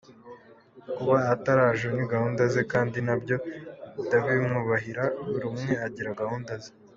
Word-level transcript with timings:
"Kuba 0.95 1.17
ataraje 1.33 1.87
ni 1.95 2.05
gahunda 2.11 2.41
ze 2.53 2.61
kandi 2.71 2.97
nabyo 3.07 3.37
ndabimwubahira, 4.05 5.03
buri 5.31 5.45
umwe 5.51 5.73
agira 5.87 6.17
gahunda 6.21 6.51
ze. 6.63 6.71